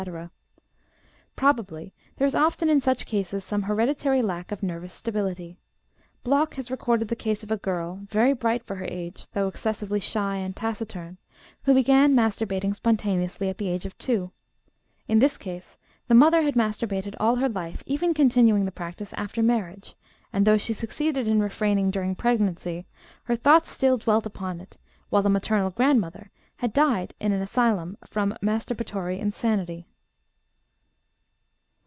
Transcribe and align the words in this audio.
Probably 1.35 1.93
there 2.17 2.25
is 2.25 2.33
often 2.33 2.69
in 2.69 2.81
such 2.81 3.05
cases 3.05 3.43
some 3.43 3.61
hereditary 3.61 4.23
lack 4.23 4.51
of 4.51 4.63
nervous 4.63 4.91
stability. 4.91 5.59
Block 6.23 6.55
has 6.55 6.71
recorded 6.71 7.07
the 7.07 7.15
case 7.15 7.43
of 7.43 7.51
a 7.51 7.55
girl 7.57 8.07
very 8.09 8.33
bright 8.33 8.63
for 8.63 8.77
her 8.77 8.85
age, 8.89 9.27
though 9.33 9.47
excessively 9.47 9.99
shy 9.99 10.37
and 10.37 10.55
taciturn 10.55 11.17
who 11.65 11.75
began 11.75 12.15
masturbating 12.15 12.73
spontaneously 12.73 13.47
at 13.47 13.59
the 13.59 13.67
age 13.67 13.85
of 13.85 13.95
two; 13.99 14.31
in 15.07 15.19
this 15.19 15.37
case 15.37 15.77
the 16.07 16.15
mother 16.15 16.41
had 16.41 16.55
masturbated 16.55 17.13
all 17.19 17.35
her 17.35 17.47
life, 17.49 17.83
even 17.85 18.15
continuing 18.15 18.65
the 18.65 18.71
practice 18.71 19.13
after 19.13 19.43
marriage, 19.43 19.93
and, 20.33 20.47
though 20.47 20.57
she 20.57 20.73
succeeded 20.73 21.27
in 21.27 21.39
refraining 21.39 21.91
during 21.91 22.15
pregnancy, 22.15 22.87
her 23.25 23.35
thoughts 23.35 23.69
still 23.69 23.99
dwelt 23.99 24.25
upon 24.25 24.59
it, 24.59 24.77
while 25.11 25.21
the 25.21 25.29
maternal 25.29 25.69
grandmother 25.69 26.31
had 26.55 26.73
died 26.73 27.13
in 27.19 27.31
an 27.31 27.41
asylum 27.43 27.95
from 28.07 28.35
"masturbatory 28.41 29.19
insanity." 29.19 29.85